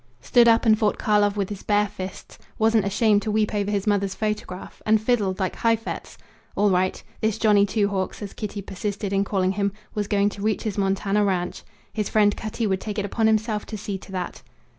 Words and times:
Stood 0.19 0.47
up 0.47 0.65
and 0.65 0.79
fought 0.79 0.97
Karlov 0.97 1.37
with 1.37 1.49
his 1.49 1.61
bare 1.61 1.87
fists; 1.87 2.39
wasn't 2.57 2.85
ashamed 2.85 3.21
to 3.21 3.29
weep 3.29 3.53
over 3.53 3.69
his 3.69 3.85
mother's 3.85 4.15
photograph; 4.15 4.81
and 4.83 4.99
fiddled 4.99 5.37
like 5.39 5.57
Heifetz. 5.57 6.17
All 6.55 6.71
right. 6.71 7.03
This 7.21 7.37
Johnny 7.37 7.67
Two 7.67 7.87
Hawks, 7.87 8.19
as 8.23 8.33
Kitty 8.33 8.63
persisted 8.63 9.13
in 9.13 9.23
calling 9.23 9.51
him, 9.51 9.71
was 9.93 10.07
going 10.07 10.29
to 10.29 10.41
reach 10.41 10.63
his 10.63 10.75
Montana 10.75 11.23
ranch. 11.23 11.61
His 11.93 12.09
friend 12.09 12.35
Cutty 12.35 12.65
would 12.65 12.81
take 12.81 12.97
it 12.97 13.05
upon 13.05 13.27
himself 13.27 13.63
to 13.67 13.77
see 13.77 13.99
to 13.99 14.11
that. 14.11 14.41